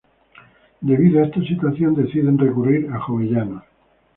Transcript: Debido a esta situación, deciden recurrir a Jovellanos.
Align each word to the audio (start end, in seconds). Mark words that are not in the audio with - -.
Debido 0.79 1.19
a 1.21 1.27
esta 1.27 1.39
situación, 1.43 1.93
deciden 1.93 2.39
recurrir 2.39 2.89
a 2.91 2.99
Jovellanos. 3.01 3.61